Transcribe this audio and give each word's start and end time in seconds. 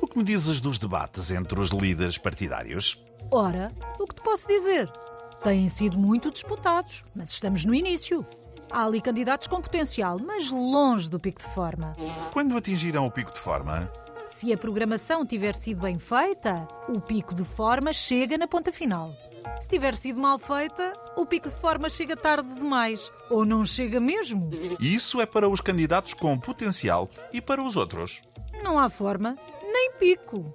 O 0.00 0.06
que 0.06 0.18
me 0.18 0.24
dizes 0.24 0.60
dos 0.60 0.78
debates 0.78 1.30
entre 1.30 1.60
os 1.60 1.70
líderes 1.70 2.18
partidários? 2.18 3.02
Ora, 3.30 3.72
o 3.98 4.06
que 4.06 4.14
te 4.14 4.22
posso 4.22 4.46
dizer? 4.46 4.90
Têm 5.42 5.68
sido 5.68 5.98
muito 5.98 6.30
disputados, 6.30 7.04
mas 7.14 7.28
estamos 7.30 7.64
no 7.64 7.74
início. 7.74 8.26
Há 8.70 8.84
ali 8.84 9.00
candidatos 9.00 9.46
com 9.46 9.60
potencial, 9.60 10.18
mas 10.24 10.50
longe 10.50 11.08
do 11.08 11.20
pico 11.20 11.40
de 11.40 11.48
forma. 11.48 11.96
Quando 12.32 12.56
atingirão 12.56 13.06
o 13.06 13.10
pico 13.10 13.32
de 13.32 13.38
forma? 13.38 13.90
Se 14.26 14.52
a 14.52 14.58
programação 14.58 15.24
tiver 15.24 15.54
sido 15.54 15.82
bem 15.82 15.98
feita, 15.98 16.66
o 16.88 17.00
pico 17.00 17.34
de 17.34 17.44
forma 17.44 17.92
chega 17.92 18.36
na 18.36 18.48
ponta 18.48 18.72
final. 18.72 19.14
Se 19.60 19.68
tiver 19.68 19.94
sido 19.94 20.18
mal 20.18 20.38
feita, 20.38 20.92
o 21.16 21.24
pico 21.24 21.48
de 21.48 21.54
forma 21.54 21.88
chega 21.88 22.16
tarde 22.16 22.52
demais. 22.54 23.10
Ou 23.30 23.44
não 23.44 23.64
chega 23.64 24.00
mesmo. 24.00 24.50
Isso 24.80 25.20
é 25.20 25.26
para 25.26 25.48
os 25.48 25.60
candidatos 25.60 26.12
com 26.12 26.38
potencial 26.38 27.08
e 27.32 27.40
para 27.40 27.62
os 27.62 27.76
outros. 27.76 28.20
Não 28.62 28.78
há 28.78 28.90
forma, 28.90 29.36
nem 29.62 29.92
pico. 29.92 30.52